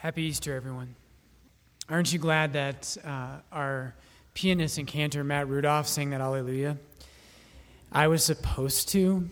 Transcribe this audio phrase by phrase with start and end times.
[0.00, 0.96] Happy Easter, everyone.
[1.90, 3.94] Aren't you glad that uh, our
[4.32, 6.78] pianist and cantor, Matt Rudolph, sang that Alleluia?
[7.92, 9.28] I was supposed to.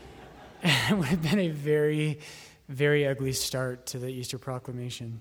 [0.64, 2.18] it would have been a very,
[2.68, 5.20] very ugly start to the Easter proclamation.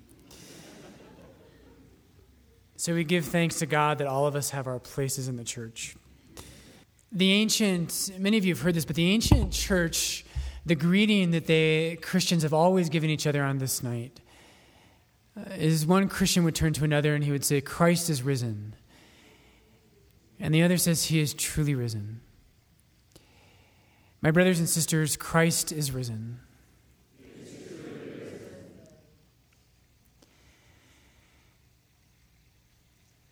[2.75, 5.43] So we give thanks to God that all of us have our places in the
[5.43, 5.97] church.
[7.11, 10.25] The ancient, many of you have heard this, but the ancient church,
[10.65, 14.19] the greeting that they Christians have always given each other on this night
[15.51, 18.75] is one Christian would turn to another and he would say, Christ is risen.
[20.39, 22.21] And the other says, He is truly risen.
[24.21, 26.39] My brothers and sisters, Christ is risen.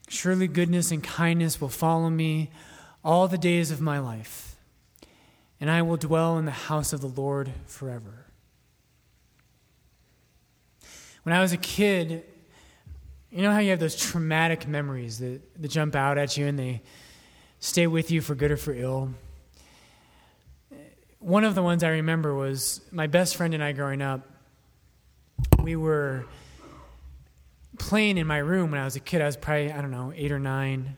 [0.09, 2.49] Surely goodness and kindness will follow me
[3.03, 4.55] all the days of my life,
[5.59, 8.26] and I will dwell in the house of the Lord forever.
[11.27, 12.23] When I was a kid,
[13.31, 16.57] you know how you have those traumatic memories that, that jump out at you and
[16.57, 16.81] they
[17.59, 19.09] stay with you for good or for ill?
[21.19, 24.25] One of the ones I remember was my best friend and I growing up.
[25.61, 26.23] We were
[27.77, 29.21] playing in my room when I was a kid.
[29.21, 30.95] I was probably, I don't know, eight or nine.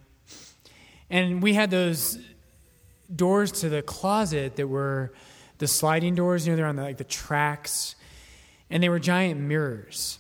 [1.10, 2.20] And we had those
[3.16, 5.12] doors to the closet that were
[5.58, 7.96] the sliding doors, you know, they're on the, like the tracks
[8.70, 10.20] and they were giant mirrors.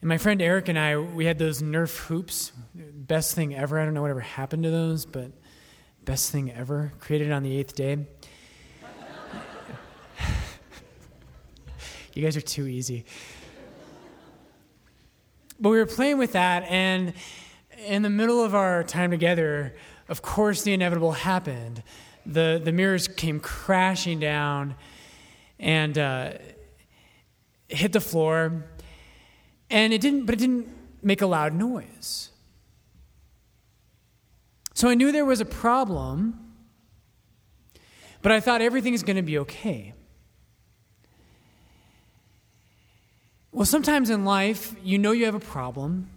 [0.00, 2.52] And my friend Eric and I, we had those Nerf hoops.
[2.74, 3.80] Best thing ever.
[3.80, 5.32] I don't know whatever happened to those, but
[6.04, 6.92] best thing ever.
[7.00, 7.98] Created on the eighth day.
[12.14, 13.04] you guys are too easy.
[15.58, 17.14] But we were playing with that, and
[17.78, 19.74] in the middle of our time together,
[20.08, 21.82] of course, the inevitable happened.
[22.26, 24.74] The, the mirrors came crashing down
[25.58, 26.32] and uh,
[27.68, 28.64] hit the floor.
[29.70, 30.68] And it didn't, but it didn't
[31.02, 32.30] make a loud noise.
[34.74, 36.54] So I knew there was a problem,
[38.22, 39.94] but I thought everything is going to be okay.
[43.52, 46.10] Well, sometimes in life, you know you have a problem,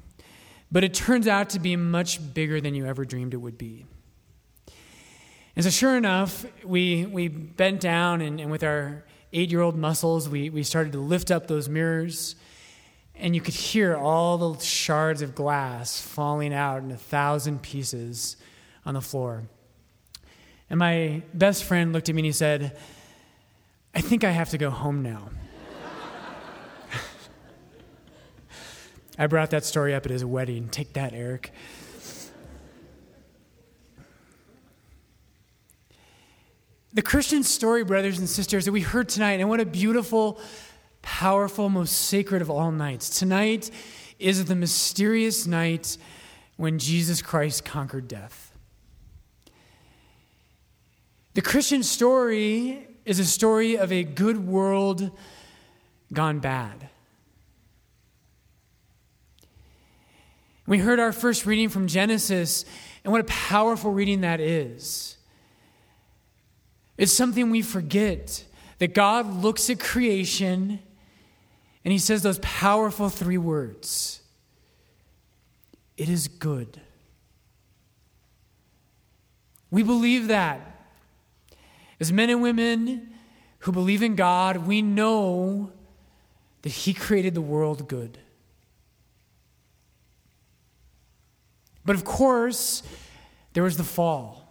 [0.69, 3.85] but it turns out to be much bigger than you ever dreamed it would be.
[5.55, 9.75] And so, sure enough, we, we bent down and, and with our eight year old
[9.75, 12.35] muscles, we, we started to lift up those mirrors,
[13.16, 18.38] and you could hear all the shards of glass falling out in a thousand pieces
[18.85, 19.44] on the floor.
[20.69, 22.78] And my best friend looked at me and he said,
[23.94, 25.29] I think I have to go home now.
[29.17, 30.69] I brought that story up at his wedding.
[30.69, 31.51] Take that, Eric.
[36.91, 40.39] The Christian story, brothers and sisters, that we heard tonight, and what a beautiful,
[41.03, 43.19] powerful, most sacred of all nights.
[43.19, 43.69] Tonight
[44.17, 45.97] is the mysterious night
[46.57, 48.51] when Jesus Christ conquered death.
[51.35, 55.11] The Christian story is a story of a good world
[56.11, 56.89] gone bad.
[60.66, 62.66] We heard our first reading from Genesis,
[63.03, 65.17] and what a powerful reading that is.
[66.99, 68.43] It's something we forget
[68.79, 70.79] that God looks at creation
[71.85, 74.21] and he says those powerful three words
[75.95, 76.81] It is good.
[79.71, 80.59] We believe that.
[82.01, 83.13] As men and women
[83.59, 85.71] who believe in God, we know
[86.63, 88.17] that he created the world good.
[91.85, 92.83] But of course,
[93.53, 94.48] there was the fall.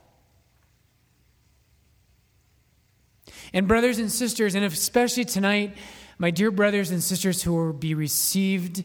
[3.52, 5.76] And, brothers and sisters, and especially tonight,
[6.18, 8.84] my dear brothers and sisters who will be received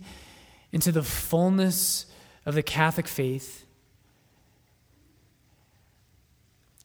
[0.72, 2.06] into the fullness
[2.46, 3.66] of the Catholic faith,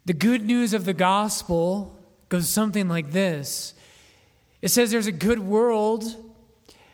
[0.05, 1.95] the good news of the gospel
[2.29, 3.75] goes something like this
[4.61, 6.05] it says there's a good world,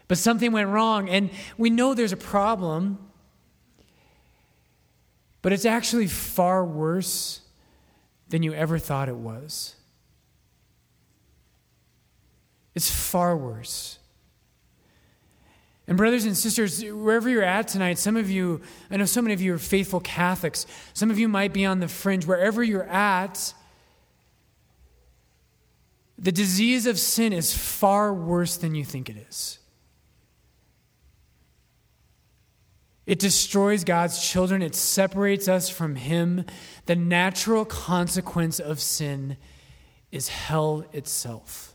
[0.07, 1.09] but something went wrong.
[1.09, 2.99] And we know there's a problem,
[5.41, 7.41] but it's actually far worse
[8.29, 9.77] than you ever thought it was.
[12.75, 13.99] It's far worse.
[15.87, 19.35] And, brothers and sisters, wherever you're at tonight, some of you, I know so many
[19.35, 20.67] of you are faithful Catholics.
[20.95, 22.27] Some of you might be on the fringe.
[22.27, 23.53] Wherever you're at,
[26.17, 29.59] the disease of sin is far worse than you think it is.
[33.07, 36.47] It destroys God's children, it separates us from Him.
[36.87, 39.37] The natural consequence of sin
[40.11, 41.74] is hell itself.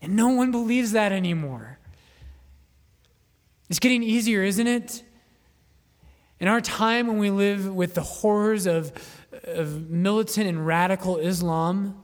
[0.00, 1.78] And no one believes that anymore.
[3.68, 5.02] It's getting easier, isn't it?
[6.40, 8.92] In our time when we live with the horrors of,
[9.44, 12.00] of militant and radical Islam,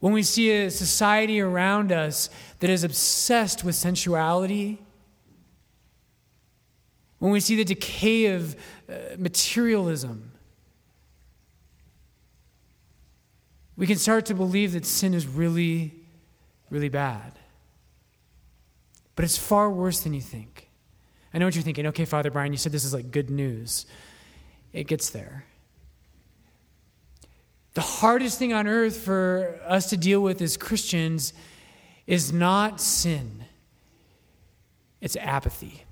[0.00, 4.82] when we see a society around us that is obsessed with sensuality,
[7.18, 8.56] when we see the decay of
[8.88, 10.29] uh, materialism,
[13.80, 15.94] we can start to believe that sin is really,
[16.68, 17.32] really bad.
[19.16, 20.68] But it's far worse than you think.
[21.32, 21.86] I know what you're thinking.
[21.86, 23.86] Okay, Father Brian, you said this is like good news.
[24.74, 25.46] It gets there.
[27.72, 31.32] The hardest thing on earth for us to deal with as Christians
[32.06, 33.46] is not sin,
[35.00, 35.84] it's apathy.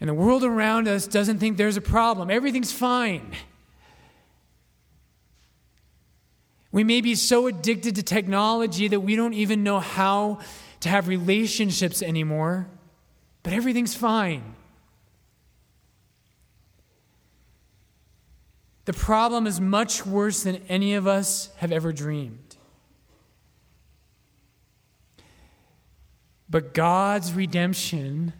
[0.00, 3.34] And the world around us doesn't think there's a problem, everything's fine.
[6.72, 10.40] We may be so addicted to technology that we don't even know how
[10.80, 12.68] to have relationships anymore,
[13.42, 14.54] but everything's fine.
[18.84, 22.56] The problem is much worse than any of us have ever dreamed.
[26.48, 28.32] But God's redemption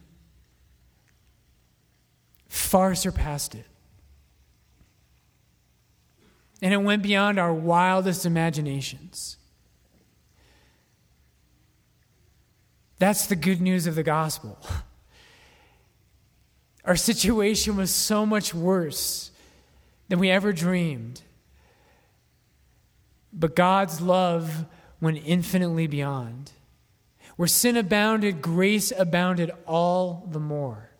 [2.48, 3.66] far surpassed it.
[6.62, 9.36] And it went beyond our wildest imaginations.
[12.98, 14.58] That's the good news of the gospel.
[16.84, 19.32] Our situation was so much worse
[20.08, 21.22] than we ever dreamed.
[23.32, 24.64] But God's love
[25.00, 26.52] went infinitely beyond.
[27.36, 30.90] Where sin abounded, grace abounded all the more.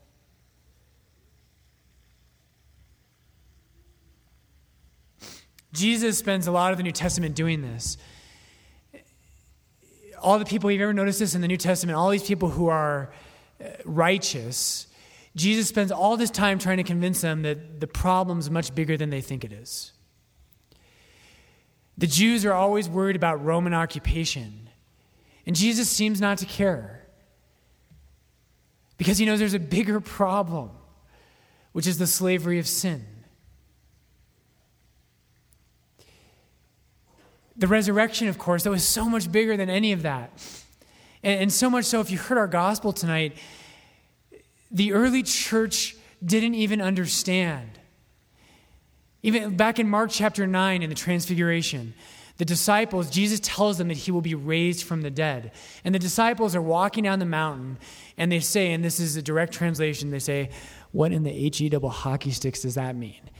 [5.73, 7.99] Jesus spends a lot of the New Testament doing this.
[10.21, 12.69] All the people, you've ever noticed this in the New Testament, all these people who
[12.69, 13.13] are
[13.63, 14.87] uh, righteous,
[15.35, 19.11] Jesus spends all this time trying to convince them that the problem's much bigger than
[19.11, 19.93] they think it is.
[21.99, 24.69] The Jews are always worried about Roman occupation,
[25.47, 27.07] and Jesus seems not to care
[28.99, 30.71] because he knows there's a bigger problem,
[31.73, 33.05] which is the slavery of sin.
[37.59, 40.31] The resurrection, of course, that was so much bigger than any of that.
[41.23, 43.37] And, and so much so, if you heard our gospel tonight,
[44.71, 47.79] the early church didn't even understand.
[49.23, 51.95] Even back in Mark chapter 9 in the Transfiguration,
[52.39, 55.53] the disciples, Jesus tells them that he will be raised from the dead.
[55.85, 57.79] And the disciples are walking down the mountain
[58.19, 60.51] and they say, and this is a direct translation, they say,
[60.93, 63.31] What in the H E double hockey sticks does that mean?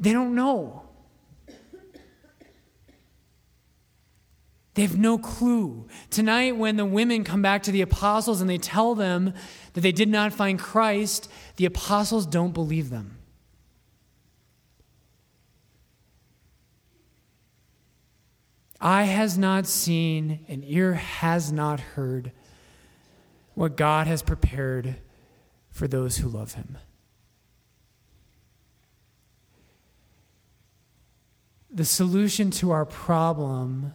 [0.00, 0.82] They don't know.
[4.74, 5.86] They have no clue.
[6.08, 9.34] Tonight, when the women come back to the apostles and they tell them
[9.74, 13.18] that they did not find Christ, the apostles don't believe them.
[18.80, 22.32] Eye has not seen, and ear has not heard
[23.54, 24.96] what God has prepared
[25.70, 26.78] for those who love him.
[31.70, 33.92] The solution to our problem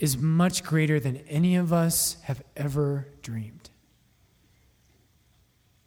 [0.00, 3.68] is much greater than any of us have ever dreamed.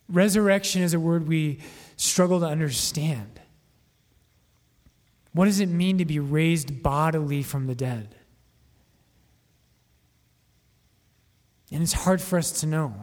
[0.08, 1.60] Resurrection is a word we
[1.98, 3.40] struggle to understand.
[5.32, 8.16] What does it mean to be raised bodily from the dead?
[11.72, 12.94] And it's hard for us to know.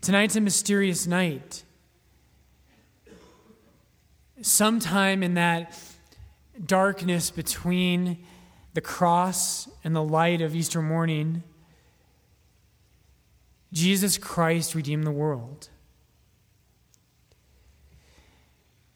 [0.00, 1.62] Tonight's a mysterious night.
[4.42, 5.78] Sometime in that
[6.64, 8.18] darkness between
[8.76, 11.42] the cross and the light of Easter morning,
[13.72, 15.70] Jesus Christ redeemed the world.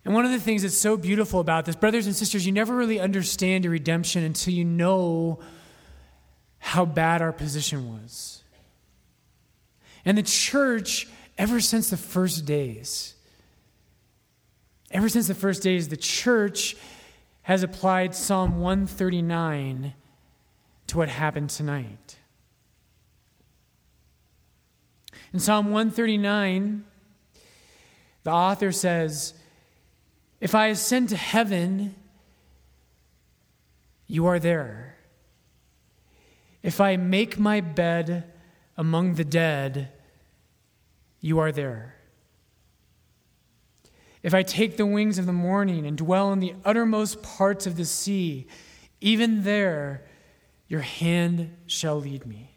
[0.04, 2.76] And one of the things that's so beautiful about this, brothers and sisters, you never
[2.76, 5.40] really understand a redemption until you know
[6.58, 8.44] how bad our position was.
[10.04, 11.08] And the church,
[11.38, 13.14] ever since the first days,
[14.90, 16.76] ever since the first days, the church
[17.42, 19.94] has applied Psalm 139
[20.87, 22.16] to what happened tonight.
[25.32, 26.85] In Psalm 139,
[28.25, 29.35] the author says,
[30.40, 31.94] If I ascend to heaven,
[34.06, 34.97] you are there.
[36.62, 38.25] If I make my bed
[38.76, 39.90] among the dead,
[41.20, 41.94] you are there.
[44.23, 47.77] If I take the wings of the morning and dwell in the uttermost parts of
[47.77, 48.47] the sea,
[49.00, 50.03] even there
[50.69, 52.50] your hand shall lead me.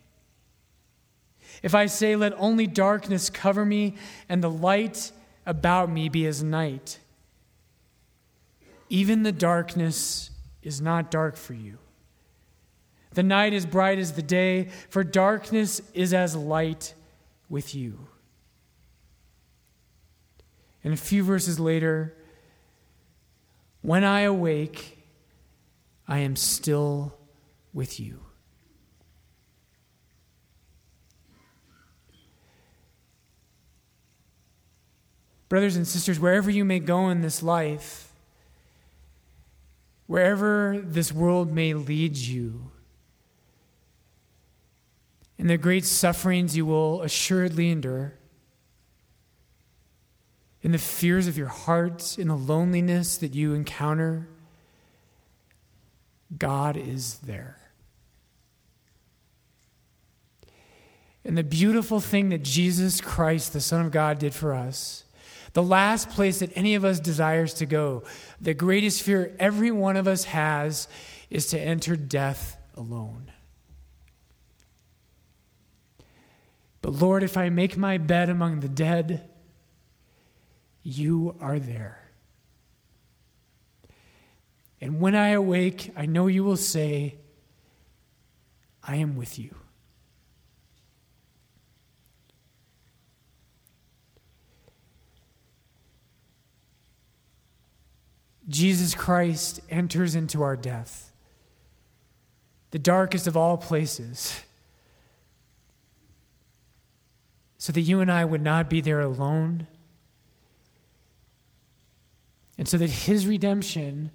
[1.62, 3.96] If I say, Let only darkness cover me,
[4.28, 5.12] and the light
[5.46, 7.00] about me be as night,
[8.90, 10.30] even the darkness
[10.62, 11.78] is not dark for you.
[13.12, 16.94] The night is bright as the day, for darkness is as light
[17.50, 18.08] with you.
[20.84, 22.14] And a few verses later,
[23.82, 24.98] when I awake,
[26.08, 27.18] I am still
[27.74, 28.20] with you.
[35.50, 38.12] Brothers and sisters, wherever you may go in this life,
[40.08, 42.72] wherever this world may lead you,
[45.38, 48.16] in the great sufferings you will assuredly endure,
[50.64, 54.30] in the fears of your heart, in the loneliness that you encounter,
[56.38, 57.60] God is there.
[61.26, 65.04] And the beautiful thing that Jesus Christ, the Son of God, did for us,
[65.52, 68.04] the last place that any of us desires to go,
[68.42, 70.88] the greatest fear every one of us has,
[71.30, 73.32] is to enter death alone.
[76.82, 79.30] But Lord, if I make my bed among the dead,
[80.84, 82.00] you are there.
[84.82, 87.16] And when I awake, I know you will say,
[88.84, 89.56] I am with you.
[98.50, 101.14] Jesus Christ enters into our death,
[102.72, 104.42] the darkest of all places,
[107.58, 109.68] so that you and I would not be there alone,
[112.64, 114.10] and so that his redemption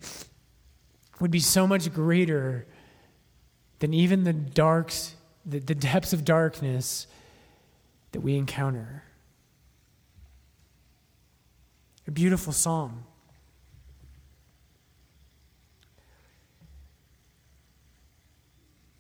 [1.21, 2.65] would be so much greater
[3.81, 5.15] than even the darks,
[5.45, 7.07] the, the depths of darkness
[8.13, 9.03] that we encounter.
[12.07, 13.05] A beautiful psalm.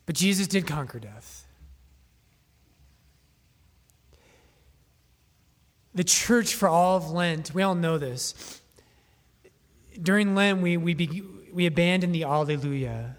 [0.05, 1.47] But Jesus did conquer death.
[5.95, 8.61] The church, for all of Lent, we all know this.
[10.01, 13.17] During Lent, we, we, be, we abandon the Alleluia.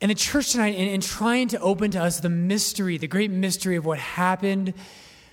[0.00, 3.30] And the church tonight, in, in trying to open to us the mystery, the great
[3.30, 4.74] mystery of what happened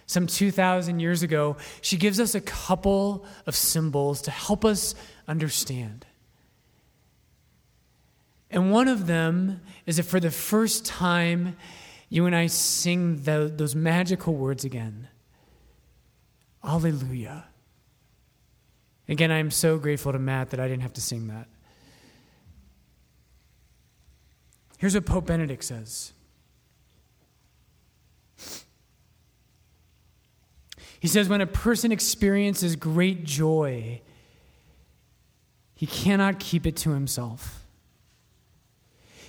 [0.07, 4.95] some 2,000 years ago, she gives us a couple of symbols to help us
[5.27, 6.05] understand.
[8.51, 11.57] And one of them is that for the first time,
[12.09, 15.07] you and I sing the, those magical words again
[16.63, 17.45] Alleluia.
[19.07, 21.47] Again, I'm so grateful to Matt that I didn't have to sing that.
[24.77, 26.13] Here's what Pope Benedict says
[31.05, 34.01] He says, When a person experiences great joy,
[35.75, 37.63] he cannot keep it to himself.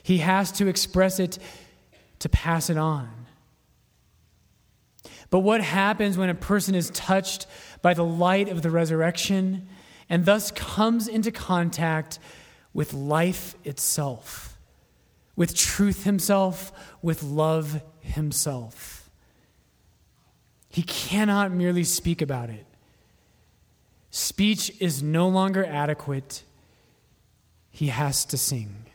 [0.03, 1.39] He has to express it
[2.21, 3.26] to pass it on.
[5.31, 7.47] But what happens when a person is touched
[7.83, 9.69] by the light of the resurrection
[10.09, 12.19] and thus comes into contact
[12.73, 14.57] with life itself,
[15.35, 19.11] with truth himself, with love himself?
[20.69, 22.67] He cannot merely speak about it.
[24.11, 26.43] Speech is no longer adequate.
[27.71, 28.86] He has to sing.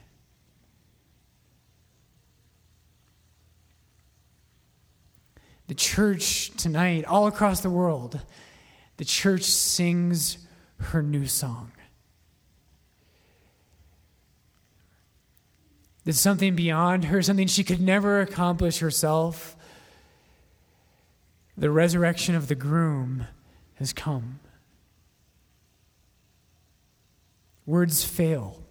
[5.71, 8.19] The church tonight, all across the world,
[8.97, 10.37] the church sings
[10.79, 11.71] her new song.
[16.03, 19.55] There's something beyond her, something she could never accomplish herself.
[21.57, 23.27] The resurrection of the groom
[23.75, 24.41] has come.
[27.65, 28.61] Words fail.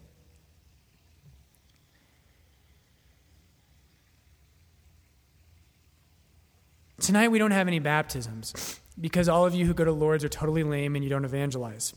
[7.01, 10.29] Tonight we don't have any baptisms because all of you who go to Lord's are
[10.29, 11.95] totally lame and you don't evangelize.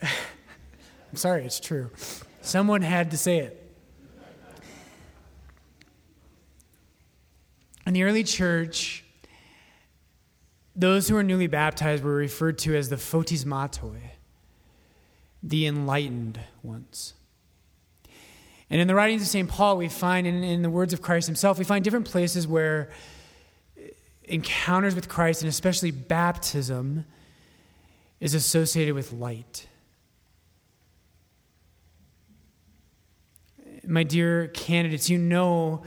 [0.02, 0.08] I'm
[1.14, 1.90] sorry, it's true.
[2.40, 3.56] Someone had to say it.
[7.86, 9.04] In the early church,
[10.74, 14.00] those who were newly baptized were referred to as the photismatoi,
[15.42, 17.14] the enlightened ones.
[18.70, 19.48] And in the writings of St.
[19.48, 22.90] Paul, we find, in, in the words of Christ himself, we find different places where
[24.24, 27.04] encounters with Christ, and especially baptism,
[28.20, 29.66] is associated with light.
[33.84, 35.82] My dear candidates, you know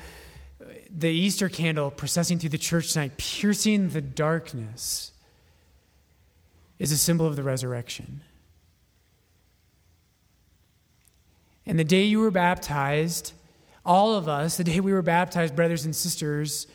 [0.96, 5.12] the Easter candle processing through the church tonight, piercing the darkness,
[6.80, 8.22] is a symbol of the resurrection.
[11.66, 13.34] And the day you were baptized,
[13.86, 16.68] all of us, the day we were baptized, brothers and sisters,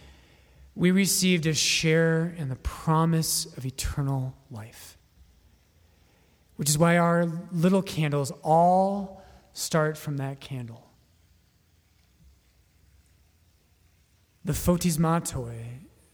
[0.74, 4.96] we received a share in the promise of eternal life.
[6.56, 10.90] Which is why our little candles all start from that candle.
[14.44, 15.64] The photismatoi,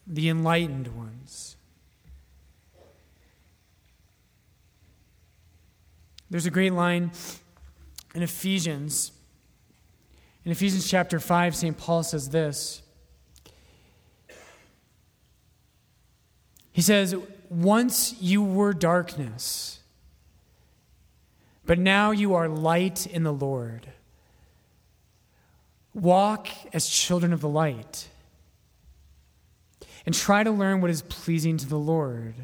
[0.07, 1.57] the enlightened ones.
[6.31, 7.13] There's a great line
[8.15, 9.13] in Ephesians.
[10.45, 11.77] In Ephesians chapter 5, St.
[11.77, 12.83] Paul says this.
[16.73, 17.15] He says,
[17.49, 19.81] Once you were darkness,
[21.67, 23.89] but now you are light in the Lord.
[25.95, 28.09] Walk as children of the light
[30.05, 32.35] and try to learn what is pleasing to the Lord.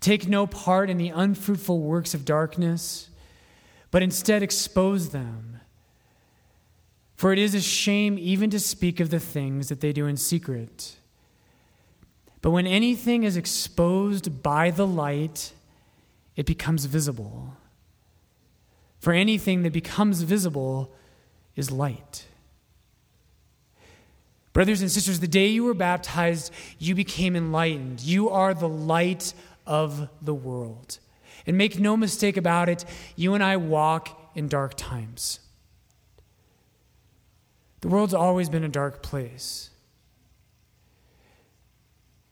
[0.00, 3.08] Take no part in the unfruitful works of darkness
[3.92, 5.60] but instead expose them.
[7.14, 10.16] For it is a shame even to speak of the things that they do in
[10.16, 10.96] secret.
[12.40, 15.52] But when anything is exposed by the light,
[16.34, 17.54] it becomes visible.
[18.98, 20.92] For anything that becomes visible
[21.54, 22.24] is light.
[24.52, 28.00] Brothers and sisters, the day you were baptized, you became enlightened.
[28.00, 29.34] You are the light
[29.66, 30.98] of the world.
[31.46, 32.84] And make no mistake about it,
[33.16, 35.40] you and I walk in dark times.
[37.80, 39.70] The world's always been a dark place.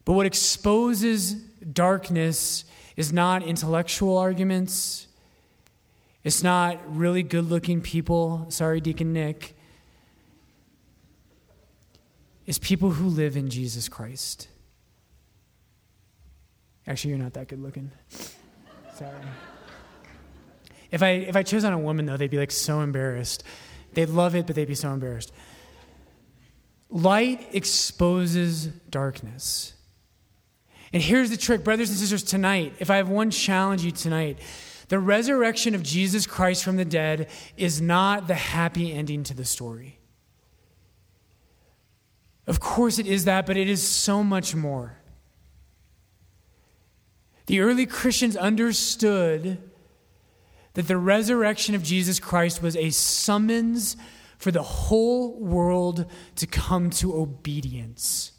[0.05, 2.65] But what exposes darkness
[2.95, 5.07] is not intellectual arguments.
[6.23, 8.45] It's not really good looking people.
[8.49, 9.55] Sorry, Deacon Nick.
[12.45, 14.47] It's people who live in Jesus Christ.
[16.87, 17.91] Actually, you're not that good looking.
[19.01, 19.13] Sorry.
[20.91, 23.43] If I, if I chose on a woman, though, they'd be like so embarrassed.
[23.93, 25.31] They'd love it, but they'd be so embarrassed.
[26.91, 29.73] Light exposes darkness.
[30.93, 34.37] And here's the trick, brothers and sisters, tonight, if I have one challenge you tonight,
[34.89, 39.45] the resurrection of Jesus Christ from the dead is not the happy ending to the
[39.45, 39.97] story.
[42.45, 45.00] Of course, it is that, but it is so much more.
[47.47, 49.57] The early Christians understood
[50.73, 53.97] that the resurrection of Jesus Christ was a summons
[54.37, 58.31] for the whole world to come to obedience.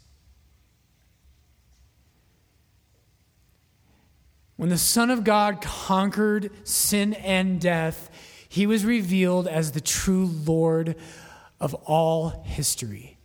[4.55, 8.09] When the Son of God conquered sin and death,
[8.47, 10.95] he was revealed as the true Lord
[11.59, 13.17] of all history.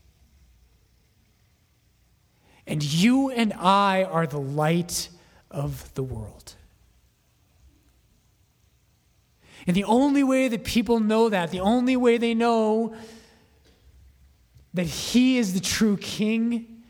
[2.66, 5.08] And you and I are the light
[5.50, 6.54] of the world.
[9.66, 12.94] And the only way that people know that, the only way they know
[14.74, 16.82] that He is the true King,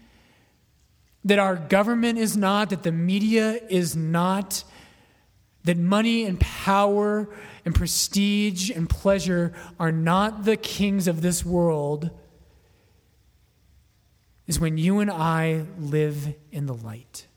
[1.25, 4.65] that our government is not, that the media is not,
[5.65, 7.29] that money and power
[7.65, 12.11] and prestige and pleasure are not the kings of this world,
[14.47, 17.28] is when you and I live in the light.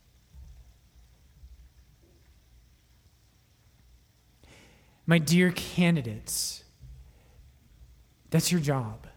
[5.11, 6.63] My dear candidates,
[8.29, 9.07] that's your job.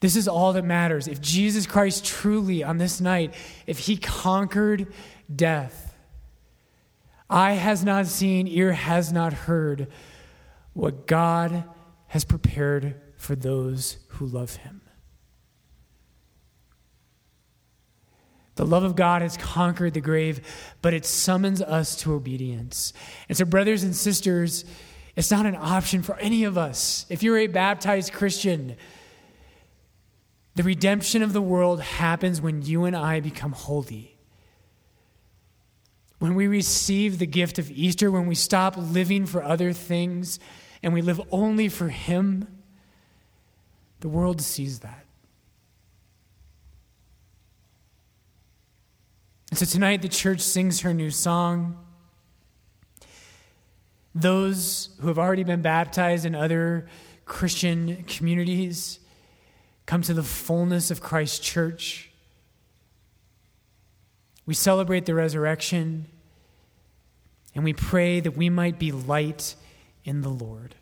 [0.00, 1.08] This is all that matters.
[1.08, 3.34] If Jesus Christ truly, on this night,
[3.66, 4.86] if he conquered
[5.36, 5.94] death,
[7.28, 9.88] eye has not seen, ear has not heard
[10.72, 11.64] what God
[12.06, 14.80] has prepared for those who love him.
[18.60, 20.42] The love of God has conquered the grave,
[20.82, 22.92] but it summons us to obedience.
[23.26, 24.66] And so, brothers and sisters,
[25.16, 27.06] it's not an option for any of us.
[27.08, 28.76] If you're a baptized Christian,
[30.56, 34.18] the redemption of the world happens when you and I become holy.
[36.18, 40.38] When we receive the gift of Easter, when we stop living for other things
[40.82, 42.46] and we live only for Him,
[44.00, 45.06] the world sees that.
[49.50, 51.76] And so tonight the church sings her new song.
[54.14, 56.86] Those who have already been baptized in other
[57.24, 58.98] Christian communities,
[59.86, 62.10] come to the fullness of Christ's church.
[64.46, 66.06] We celebrate the resurrection,
[67.54, 69.54] and we pray that we might be light
[70.04, 70.74] in the Lord.